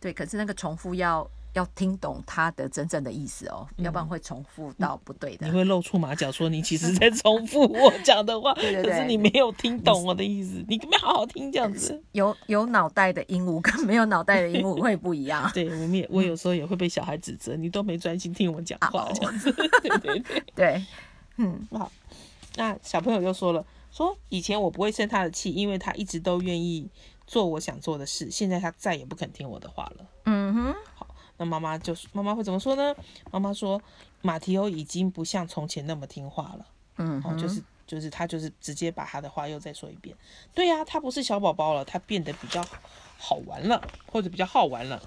[0.00, 1.28] 对，可是那个重复要。
[1.54, 5.46] 要听懂他的真正的意思哦，要不然会重复到不对的。
[5.46, 12.02] 你会露出马脚，说你其实在重复我讲的话， 可是你没有听懂我的意思，你没好好听这样子。
[12.12, 15.50] 有有脑袋的鹦鹉跟没有脑袋的鹦鹉会不一样。
[15.54, 19.50] 对，我们也我有时候也会被小孩指责，你都没专心听我讲话这样子。
[19.82, 20.84] 对对对对，
[21.36, 21.90] 嗯，好。
[22.56, 26.88] 那小朋友又说了，说以前我不会生他的气，因为他一直都愿意
[27.26, 30.06] 做我想做的事，现在他再也不肯听我的话了。
[30.26, 30.93] 嗯哼，好。
[31.36, 32.94] 那妈妈就是妈妈会怎么说呢？
[33.30, 33.80] 妈妈说
[34.22, 36.66] 马提欧已经不像从前那么听话了。
[36.96, 40.16] 嗯，哦，就是就是他就是直接把他的话又再说一遍。
[40.54, 42.64] 对呀，他不是小宝宝了，他变得比较
[43.18, 45.02] 好玩了，或者比较好玩了。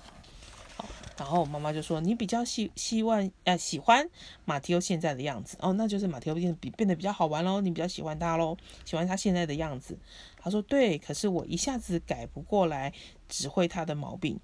[0.76, 0.86] 好，
[1.18, 4.08] 然后妈妈就说你比较希希望呃喜欢
[4.44, 9.98] 马提欧现在的样子哦，那就是马提欧变比变得比较好玩喽，你比较喜欢他喽，喜欢他现在的样子。
[10.36, 12.92] 他说对，可是我一下子改不过来，
[13.30, 14.38] 只会他的毛病。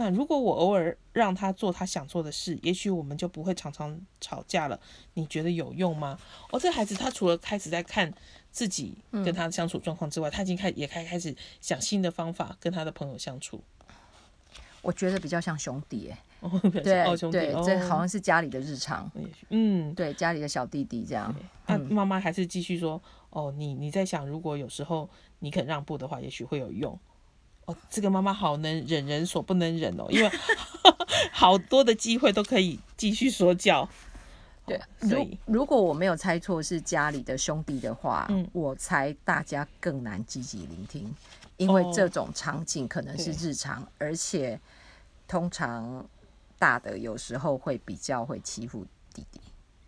[0.00, 4.80] 那如果我偶尔让他做他想做的事，也许我们就不会常常吵架了。
[5.12, 6.18] 你觉得有用吗？
[6.50, 8.10] 哦，这孩子他除了开始在看
[8.50, 13.62] 自己跟他的相处状况之外，他已经开也开开始想新的方法跟他的朋友相处。
[14.80, 19.12] 我觉得比较像兄弟，哎，对对，这好像是家里的日常。
[19.50, 21.34] 嗯，对，家里的小弟弟这样。
[21.66, 25.10] 那妈妈还是继续说，哦，你你在想，如果有时候
[25.40, 26.98] 你肯让步的话，也许会有用。
[27.70, 30.30] 哦，这个妈妈好能忍人所不能忍哦，因为
[31.32, 33.88] 好多的机会都可以继续说教。
[34.66, 41.12] 对，如如果我没有猜错是家里的兄弟的话，嗯，我猜大家更难积极聆听，
[41.56, 44.60] 因为这种场景可能是日常，而且
[45.26, 46.06] 通常
[46.56, 49.40] 大的有时候会比较会欺负弟弟，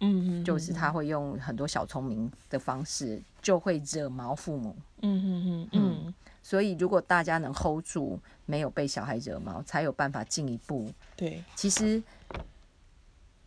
[0.02, 6.14] 嗯嗯，就是他会用很多小聪明的方式，就会惹毛父母，嗯嗯嗯嗯。
[6.44, 10.92] 所以，如果大家能 hold 住，没有被小孩惹毛，才有办法进一步。
[11.16, 12.02] 对，其实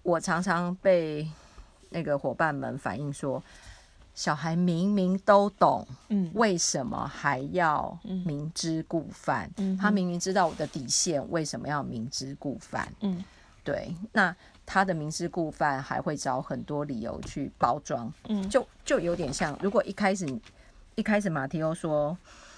[0.01, 1.29] 我常常被
[1.89, 3.43] 那个伙伴们反映说，
[4.13, 9.51] 小孩明明都懂，嗯，为什么还要明知故犯？
[9.57, 12.89] 嗯，他明明知道我的底线，为什么要明知故犯？
[13.01, 13.21] 嗯，
[13.61, 14.33] 对，那
[14.65, 20.25] 他的明知故犯还会找很多理由去包装，嗯，就就有点像，如果一开始
[20.95, 22.17] 一开始马提欧说。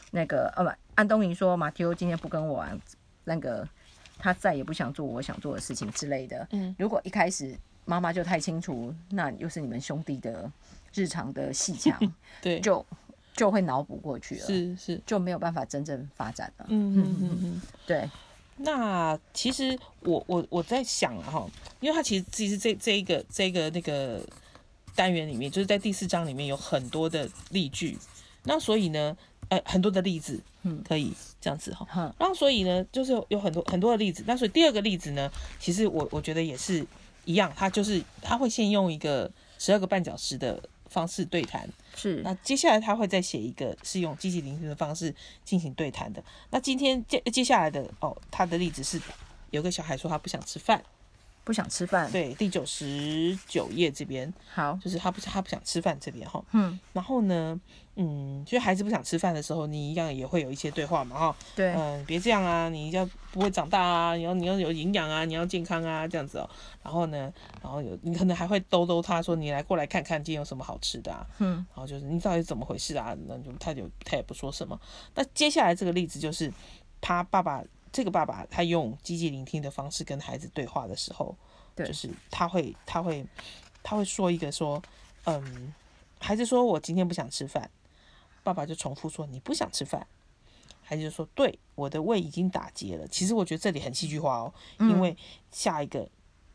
[0.10, 2.80] 那个呃不，安东尼说马提欧今天不跟我玩，
[3.26, 3.68] 那个
[4.18, 6.48] 他再也不想做我想做的事情之类的。
[6.52, 10.50] 嗯，如果一开始妈妈就太清楚，那又是你们兄弟的
[10.94, 12.00] 日常的戏 墙，
[12.42, 12.84] 对，就
[13.36, 16.66] 就会脑补过去了，是是，就没有办法真正发展了。
[16.70, 18.10] 嗯嗯嗯嗯， 对。
[18.58, 21.48] 那其实我我我在想哈，
[21.80, 24.22] 因为他其实其实这这一个这个那个
[24.96, 27.98] 单元里面，就是在第四章里面有很多的例句，
[28.44, 29.18] 那所以呢。
[29.50, 32.14] 呃，很多的例子，嗯，可以这样子哈。
[32.20, 34.22] 然后所以呢，就是有很多很多的例子。
[34.28, 36.86] 那所以第二个例子呢，其实我我觉得也是
[37.24, 42.22] 一样，他就是他会先用一个十二个绊脚石的方式对谈，是。
[42.24, 46.24] 那接下来他会再写一个是用积极聆听的方式进行对谈的。
[46.50, 49.00] 那今天接接下来的哦，他的例子是
[49.52, 50.84] 有个小孩说他不想吃饭。
[51.44, 57.58] 不想吃饭，对，第九十九页这边，好，就是他不他不想吃饭这边哈，嗯，然后呢，
[57.98, 66.50] 嗯，就孩子不想吃饭的时候，你一样也会有一些对话嘛，哈，对，嗯，别这样啊，你要不会长大啊，你要你要有营养啊，你要健康啊，这样子哦，
[66.84, 73.18] 然后呢，然后有你可能还会兜兜他说，你来过来看看今天有什么好吃的啊，嗯，然后就是你到底怎么回事啊？
[73.28, 74.80] 那就他就他也不说什么。
[75.16, 76.52] 那接下来这个例子就是
[77.02, 77.64] 他爸爸。
[77.90, 81.36] 这个爸爸他用积极聆听的方式跟孩子对话的时候，
[81.76, 83.26] 就是他会他会
[83.82, 84.80] 他会说一个说，
[85.24, 85.74] 嗯，
[86.20, 87.68] 孩子说我今天不想吃饭，
[88.48, 90.08] 爸爸就重复说你不想吃饭，
[90.82, 93.06] 孩子就说对，我的胃已经打结了。
[93.10, 95.18] 其实我觉得这里很戏剧化哦，因为
[95.52, 96.08] 下一个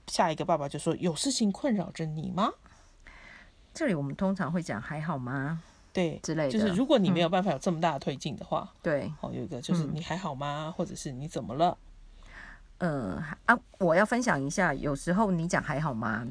[0.07, 2.51] 下一个爸爸就说有事情困扰着你吗？
[3.75, 5.63] 这里我们通常会讲还好吗？
[5.93, 10.73] 对，之类的，就是如果你没有办法有这么大的推进的话，对，哦，有一个就是你还好吗？
[10.75, 11.77] 或者是你怎么了？
[12.79, 16.27] 嗯啊，我要分享一下，有时候你讲还好吗？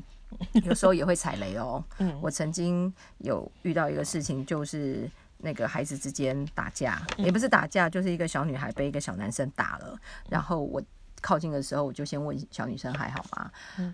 [0.63, 1.83] 有时候也会踩雷哦。
[1.99, 5.09] 嗯，我曾经有遇到一个事情，就是
[5.41, 9.99] 那个孩子之间打架，也不是打架，就是一个小女孩被一个小男生打了，
[10.29, 10.81] 然后我。
[11.23, 13.51] 靠近的时候，我就先问小女生还好吗？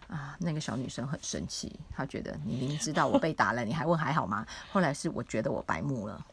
[0.08, 4.48] 啊，那个小女生很生气，她觉得你明知道我被打了，你还问还好吗？
[4.72, 6.26] 后来是我觉得我白目了，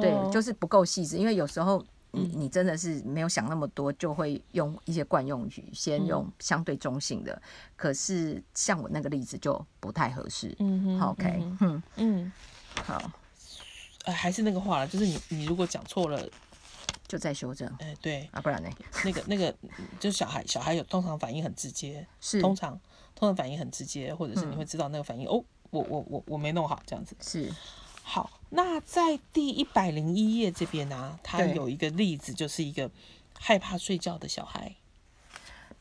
[0.00, 1.16] 对，就是不够细致。
[1.16, 7.40] 因为有时候你你真的是没有想那么多，就会用一些惯用语，先用相对中性的。
[7.76, 10.52] 可是像我那个例子就不太合适。
[10.58, 12.32] 嗯 OK，嗯嗯，
[12.82, 13.00] 好，
[14.10, 16.28] 呃，还是那个话了，就是你你如果讲错了。
[17.06, 18.70] 就再修正，哎，对啊，不然呢？
[19.04, 19.52] 那个那个，
[19.98, 22.80] 就是小孩，小孩有通常反应很直接，是通常
[23.16, 27.52] 通常反应很直接，或者是你会知道那个反应哦，我我我我没弄好这样子，是
[28.04, 28.30] 好。
[28.50, 32.88] 那在第一百零一页这边呢，它有一个例子，就是一个
[33.36, 34.76] 害怕睡觉的小孩，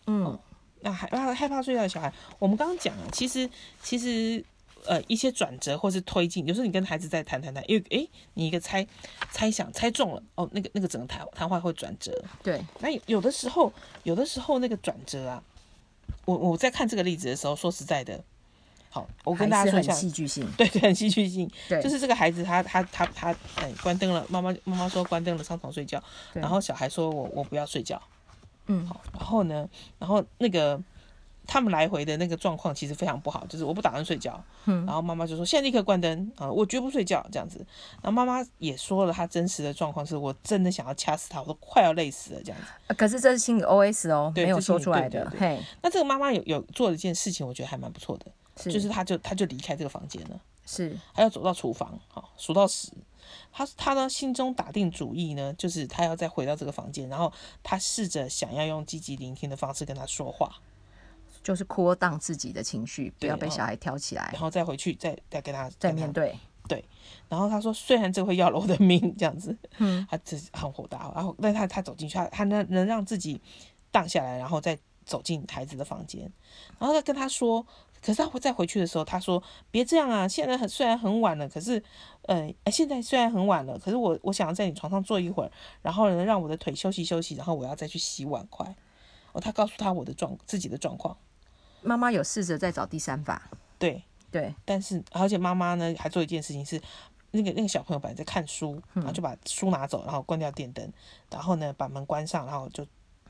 [0.08, 0.40] 嗯，
[0.82, 3.48] 那害怕害怕睡觉的小孩，我们刚刚讲啊，其实
[3.84, 4.44] 其实。
[4.86, 8.86] 呃，一些转折或是推进，有时候你跟孩子在谈谈谈，因为诶，你一个猜
[9.32, 12.24] 猜想猜中了，哦，那个那个整个谈谈话会转折。
[12.42, 13.72] 对，那有的时候，
[14.04, 15.44] 有的时候那个转折啊，
[16.26, 18.24] 我我在看这个例子的时候，说实在的，
[18.90, 26.02] 好，我跟大家说一下，戏剧性，对对，很戏剧性，对，就是这个孩子他他他他，哎，关灯了，妈妈妈妈说关灯了，上床睡觉，
[26.34, 28.02] 然后小孩说我我不要睡觉，
[28.68, 30.82] 嗯，好，然后呢，然后那个。
[31.52, 34.86] 他们来回的那个状况其实非常不好，就是我不打算睡觉，嗯。
[34.86, 36.32] 然后妈妈就说现在立刻关灯。
[36.38, 37.66] 啊，我绝不睡觉这样子。
[38.02, 42.94] 然后妈妈也说了，她真实的状况是我真的想要掐死他，我都快要累死了这样子。
[42.94, 45.28] 可是这是心理 OS 哦，没有说出来的。
[45.40, 48.26] 嘿，那这个妈妈有有做了一件事情，我觉得还蛮不错的，
[48.72, 52.92] 就是她就她就离开这个房间了，是，还要走到厨房，好数到十。
[53.52, 57.32] 他他呢心中打定主意呢，就是他要再回到这个房间，然后
[57.64, 60.56] 他试着想要用积极聆听的方式跟他说话，
[61.44, 66.38] 就是扩荡自己的情绪，不要被小孩挑起来，然后再回去再再跟他再面对。
[66.68, 66.84] 对，
[67.28, 73.42] 然后他说虽然这会要了我的命，这样子，嗯， 他这很火大，然后但他他走进去，他他能能让自己
[73.90, 76.32] 荡下来，然后再走进孩子的房间，
[76.78, 77.66] 然后再跟他说。
[78.02, 80.26] 可是他会再回去的时候，他说：“别这样啊！
[80.26, 81.84] 现在很虽然很晚了，可是，
[82.22, 88.74] 呃，现在虽然很晚了，可是我我想要在你床上坐一会儿，然后呢，让我的腿休息休息，然后我要再去洗碗筷。”
[89.34, 91.18] 哦，他告诉他我的状自己的状况。
[91.82, 96.82] 妈妈有试着在找第三法，对对，但是而且妈妈呢还做一件事情是，
[97.32, 100.92] 那个那个小朋友本来在看书，然后就把书拿走，然后关掉电灯，
[101.30, 102.86] 然后呢把门关上，然后就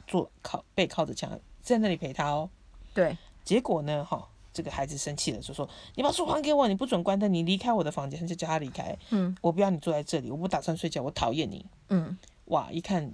[0.07, 2.49] 坐靠背靠着墙在那里陪他哦。
[2.93, 4.27] 对，结果呢，哈。
[4.51, 8.97] 这个孩子生气了，就说：“你把书还给我，你不准关灯，你离开我的房间。”就叫他离开。
[9.11, 11.63] 嗯，我不要你坐在这里，我不打算睡觉，我讨厌你。
[11.89, 13.09] 嗯，哇，一看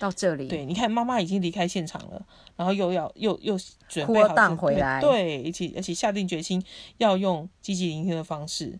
[0.00, 3.54] 到这里，对，你看妈妈已经离开现场了，然后又要又又
[3.86, 6.64] 准备好回来，对，而且而且下定决心
[6.96, 8.78] 要用积极聆听的方式。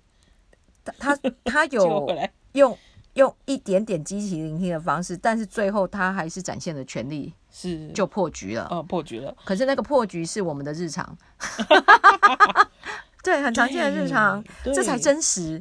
[0.83, 2.09] 他他 他有
[2.53, 2.77] 用
[3.13, 7.35] 用一点点积极聆听的方式，但是最后他还是展现了全力。
[7.53, 9.37] 是就破局了，哦，破局了。
[9.45, 11.19] 可是那个破局是我们的日常，
[13.25, 15.61] 对，很常见的日常，这才真实。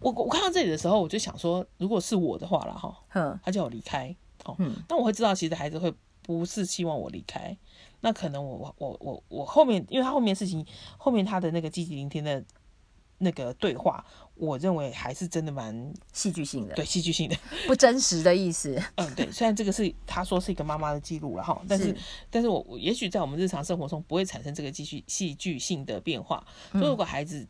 [0.00, 4.16] 我我看到这里的时候，我就想说，如果是我的话了哈，他叫我离开，
[4.48, 4.56] 哦，
[4.88, 7.56] 那我会知道，其实孩子会不是希望我离开。
[8.00, 12.44] 那可能我我我我我后面，因为他后面事情，后面他的那个积极聆听的。
[13.20, 14.06] 那个对话，
[14.36, 18.80] 我认为还是真的蛮戏剧性的，对戏剧性的，不真实的意思。
[18.94, 21.92] 嗯，对，虽然这个是他说是一个妈妈的记录了哈，但是，
[22.30, 26.46] 但是我也许在我们日常生活中不会产生这个继续戏剧性的变化。
[26.70, 27.44] 所以，如果孩子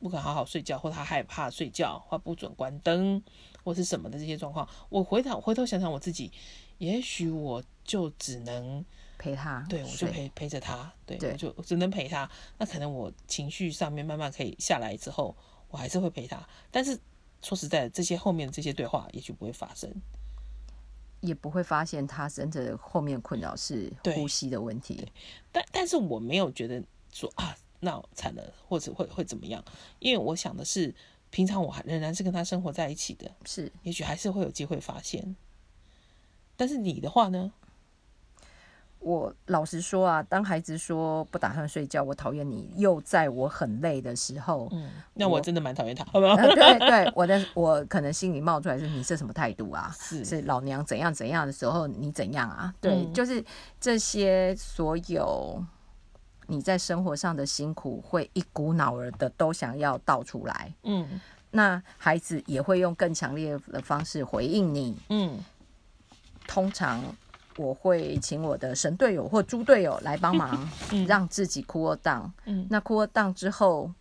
[0.00, 3.22] 不肯好好睡觉，或他害怕睡觉，或不准关灯，
[3.68, 6.32] 或是什么的这些状况，我回头回头想想我自己，
[6.78, 8.82] 也许我就只能。
[9.18, 12.30] 陪他，对我就陪陪着他，对我就只能陪他。
[12.56, 15.36] 那可能我情绪上面慢慢可以下来之后，
[15.70, 16.48] 我还是会陪他。
[16.70, 16.96] 但是
[17.42, 19.92] 说实在的，这些后面的这些对话也许不会发生，
[21.20, 25.04] 也不会发现他真的后面困扰是呼吸的问题。
[25.50, 26.80] 但但是我没有觉得
[27.12, 29.64] 说啊，那惨了，或者会会怎么样？
[29.98, 30.94] 因为我想的是，
[31.30, 35.36] 平常我还仍然是跟他生活在一起的，是也许还是会有机会发现。
[36.56, 37.52] 但是你的话呢？
[39.00, 46.02] 我老实说啊，当孩子说不打算睡觉，我讨厌你，又在我很累的时候，嗯，那我真的蛮讨厌他？
[46.12, 49.94] 对对，我的我可能心里冒出来是你是什么态度啊？
[49.96, 52.74] 是是老娘怎样怎样的时候你怎样啊？
[52.80, 53.42] 对，就是
[53.80, 55.64] 这些所有
[56.48, 61.20] 你在生活上的辛苦，会一股脑儿的都想要倒出来，嗯，
[61.52, 65.38] 那孩子也会用更强烈的方式回应你，嗯，
[66.48, 67.00] 通常。
[67.56, 70.70] 我会请我的神队友或猪队友来帮忙，
[71.08, 72.30] 让自己 cool down。
[72.70, 73.92] 那 cool down 之后，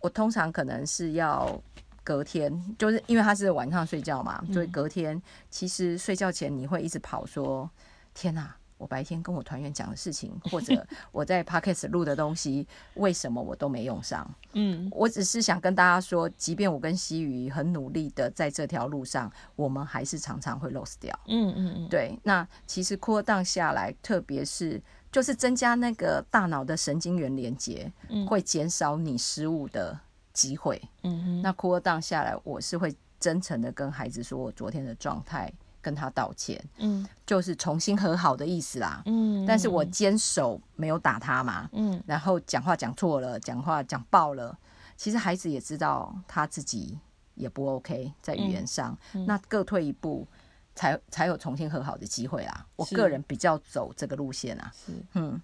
[0.00, 1.62] 我通常可能是要
[2.02, 7.70] 隔天，就是因为他是晚上睡觉嘛，所以隔天其实睡觉前你会一直跑说
[8.14, 14.28] ：“天哪！”我白天跟我团员讲的事情，或者 我在 podcast 录的东西，为什么我都没用上？
[14.52, 21.18] 嗯，我只是想跟大家说，即便我跟西鱼很努力的在这条路上，我们还是常常会 lose 掉。
[21.26, 22.18] 嗯嗯嗯，对。
[22.22, 27.92] 那其实 cool down 下来，特别是就是增加那个大脑的神经元连接，
[28.26, 29.98] 会减少你失误的
[30.32, 30.80] 机会。
[31.02, 35.52] 嗯哼，那 cool down 下来，我是会真诚的跟孩子说我昨天的状态。
[35.80, 44.56] 跟他道歉，嗯，就是重新和好的意思啦，嗯，但是我坚守没有打他嘛，嗯，然后讲话讲错了，讲话讲爆了，
[44.96, 46.98] 其实孩子也知道他自己
[47.34, 50.26] 也不 OK，在语言上，那各退一步，
[50.74, 52.66] 才才有重新和好的机会啦。
[52.76, 55.40] 我个人比较走这个路线啊，是，嗯。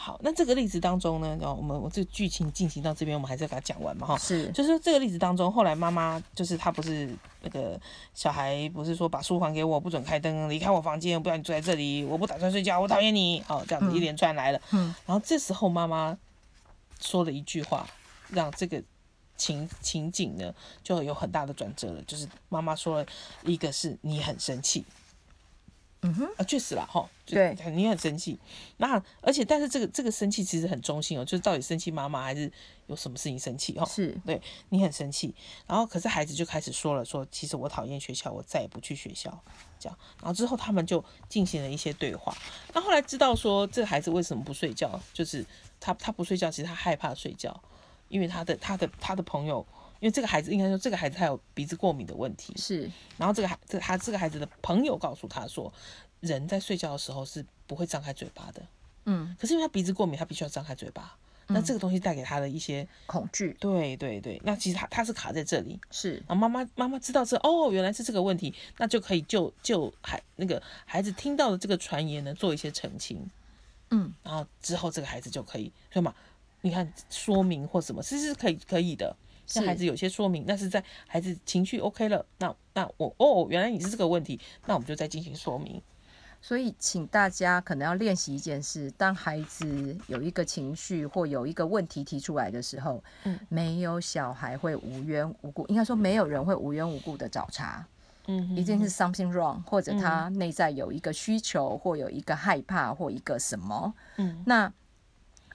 [0.00, 7.78] 好，那这个例子当中呢，哦，我们我这个剧情进行到这边，我们还是要给他讲完嘛，哈，是，就是这个例子当中，后来妈妈就是她不是那个
[8.14, 16.16] 小孩，不是说把书还给我，不准开灯，离开我房间，不要你住在这里，我不打算睡觉，我讨厌你，哦，这样子一连串来了，嗯，然后这时候妈妈
[17.00, 17.84] 说了一句话，
[18.28, 18.80] 让这个
[19.36, 20.54] 情情景呢
[20.84, 23.06] 就有很大的转折了，就是妈妈说了
[23.42, 24.84] 一个是你很生气，
[26.02, 28.38] 嗯哼，啊，确实啦，哈，对，你很生气，
[28.76, 32.50] 那而且但是这个这个生气其实很中性哦，就是到底生气妈妈还是
[32.86, 33.84] 有什么事情生气哦？
[33.84, 34.16] 是。
[34.24, 35.34] 对你很生气，
[35.66, 39.36] 然后可是孩子就开始说了，说其实我讨厌学校，我再也不去学校，
[39.80, 42.32] 这样，然后之后他们就进行了一些对话，
[42.72, 45.44] 那后来知道说这个孩子为什么不睡觉，就是
[45.80, 47.60] 他他不睡觉，其实他害怕睡觉，
[48.08, 49.66] 因为他的他的他的朋友。
[50.00, 52.90] 因为这个孩子应该说，这个孩子他有鼻子过敏的问题，是。
[53.16, 55.72] 然后这个孩这他这个孩子的朋友告诉他说，
[56.20, 58.62] 人在睡觉的时候是不会张开嘴巴的。
[59.06, 59.34] 嗯。
[59.38, 61.16] 可是因为他鼻子过敏，他必须要张开嘴巴。
[61.50, 63.56] 那这个东西带给他的一些恐惧。
[63.58, 64.38] 对对对。
[64.44, 65.80] 那其实他他是卡在这里。
[65.90, 66.22] 是。
[66.28, 73.28] 然后妈妈妈妈知道这哦，原来是这个问题，那就可以就就孩那个孩子听到的这个传言呢，做一些澄清。
[73.90, 74.12] 嗯。
[74.22, 76.14] 然后之后这个孩子就可以对嘛，
[76.60, 79.16] 你看说明或什么，其实是可以可以的。
[79.54, 85.80] 让孩子有些说明，那是在孩子情绪 OK 了，那那我哦，原来你是这个问题，那我们就再进行说明。
[86.40, 97.82] 所以，请大家可能要练习一件事：当孩子有一个情绪或有一个问题提出来的时候，嗯，没有小孩会无缘无故，应该说没有人会无缘无故的找茬，
[98.26, 104.72] 嗯，一定是 something wrong，或者他内在有一个需求，或有一个害怕，或一个什么，嗯，那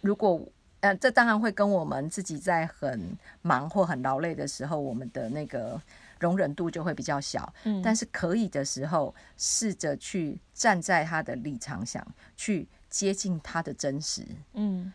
[0.02, 0.42] 如果。
[0.84, 5.82] 呃，这当然会跟我们自己在很忙或很劳累的时候，我们的那个
[6.20, 7.54] 容忍度就会比较小。
[7.64, 12.06] 嗯，但是可以的时候，试着去站在他的立场想，
[12.36, 14.28] 去接近他的真实。
[14.56, 14.92] 嗯，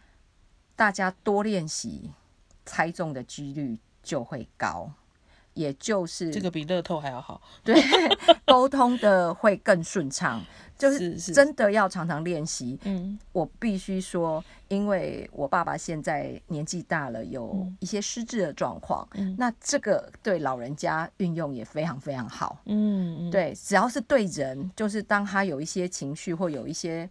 [0.76, 2.10] 大家多练习，
[2.66, 4.92] 猜中的几率就会高。
[5.58, 7.74] 也就是这个比乐透还要好， 对，
[8.46, 10.40] 沟通的会更顺畅，
[10.78, 12.78] 就是真的要常常练习。
[12.84, 22.60] 嗯，我必须说，因为我爸爸现在年纪大了，有一些失智的状况，嗯那这个对老人家运用也非常非常好。
[22.66, 27.10] 嗯，对，只要是对人，就是当他有一些情绪或有一些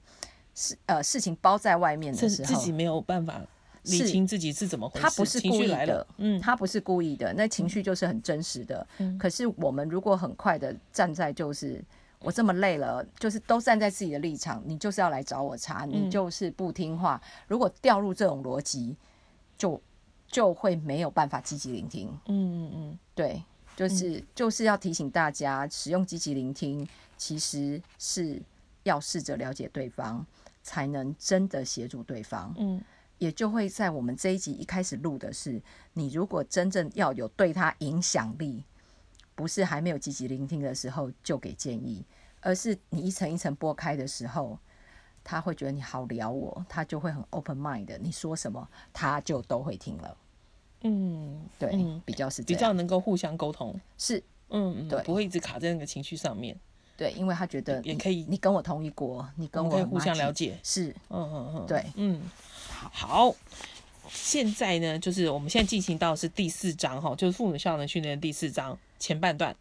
[0.55, 3.41] 事呃事情包在外面的时候，自己没有办法。
[3.87, 8.87] 理清自己是怎么回事，他不是故意的，嗯，他不是故意的，那情绪就是很真实的。
[8.97, 11.83] 嗯，可是我们如果很快的站在，就是
[12.19, 17.21] 我这么累了，就是都站在自己的立场，你就是要来找我茬，你就是不听话。
[17.47, 18.95] 如果掉入这种逻辑，
[19.57, 19.81] 就
[20.27, 22.07] 就会没有办法积极聆听。
[22.27, 23.43] 嗯嗯嗯，对，
[23.75, 28.41] 就是就是要提醒大家，使用积极聆听，其实是
[28.83, 30.25] 要试着了解对方，
[30.63, 32.53] 才能真的协助对方。
[32.57, 32.81] 嗯。
[33.19, 35.61] 也就会在我们这一集一开始录的是，
[35.93, 38.63] 你如果真正要有对他影响力，
[39.35, 42.05] 不是还没有积极聆听的时候就给建议，
[42.41, 44.57] 而是你一层一层剥开的时候，
[45.23, 50.17] 他会觉得你好聊我，他就会很 open mind，的你说什么他就都会听了。
[50.81, 56.55] 嗯，对，比较是比较能够互相沟通，是，嗯，对，不会一直卡在那个情绪上面。
[56.95, 62.21] 对，因为他觉得也可以，你跟我同一国，你跟我互相了解，是，嗯嗯嗯，对，嗯。
[62.77, 63.33] 好，
[64.07, 69.55] 现在呢，就是我们现在进行到是第四章哈，就是父母效能训练的第四章前半段。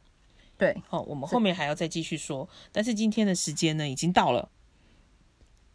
[0.59, 4.49] 对，好，我们后面还要再继续说，但是今天的时间呢已经到了，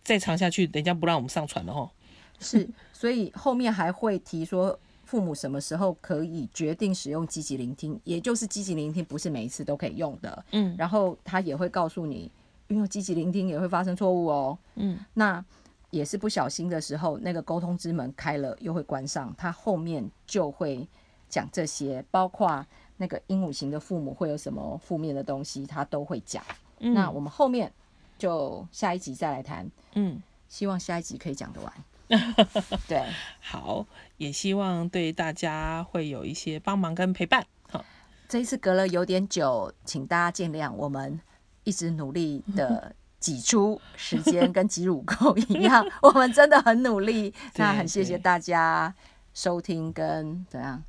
[0.03, 1.91] 再长下去，人家不让我们上传了哈。
[2.39, 10.45] 是，所以后面还会提说，父母什么时候可以决定使用积极聆听，也就是积极聆听不是每一次都可以用的。
[10.51, 12.31] 嗯，然后他也会告诉你，
[12.67, 14.57] 运用积极聆听也会发生错误哦。
[14.75, 15.43] 嗯，那。
[15.91, 20.87] 也是不小心的时候，那个沟通之门开了又会关上，他后面就会
[21.29, 22.65] 讲这些，包括
[22.97, 26.43] 那个鹦鹉型的父母会有什么负面的东西，他都会讲。
[26.79, 27.71] 那我们后面
[28.17, 29.69] 就下一集再来谈。
[29.93, 31.73] 嗯，希望下一集可以讲得完。
[32.87, 33.05] 对，
[33.39, 33.85] 好，
[34.17, 37.45] 也希望对大家会有一些帮忙跟陪伴。
[37.69, 37.83] 好，
[38.27, 41.19] 这一次隔了有点久，请大家见谅，我们
[41.63, 42.95] 一直努力的。
[43.21, 47.33] 挤出时间跟挤乳沟一样， 我们真的很努力。
[47.55, 48.93] 那很谢谢大家
[49.33, 50.83] 收听跟怎样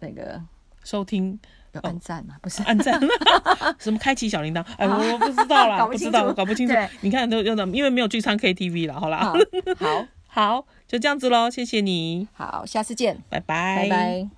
[0.00, 0.40] 那个
[0.84, 1.38] 收听
[1.72, 2.36] 有按赞吗？
[2.40, 2.98] 不是按赞，
[3.78, 4.64] 什么开启小铃铛？
[4.78, 6.74] 哎，我不知道啦，不知道，搞不清楚。
[7.00, 9.34] 你看都用的，因为没有去唱 KTV 了，好啦。
[9.78, 12.28] 好好，就这样子喽，谢谢你。
[12.32, 14.37] 好，下次见，拜拜，拜拜。